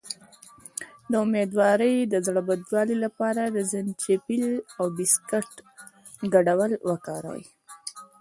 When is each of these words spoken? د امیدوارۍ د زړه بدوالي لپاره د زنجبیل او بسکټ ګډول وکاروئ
د 1.11 1.13
امیدوارۍ 1.25 1.95
د 2.13 2.15
زړه 2.25 2.41
بدوالي 2.49 2.95
لپاره 3.05 3.41
د 3.45 3.57
زنجبیل 3.71 4.45
او 4.77 4.85
بسکټ 4.97 5.49
ګډول 6.33 6.71
وکاروئ 6.89 7.45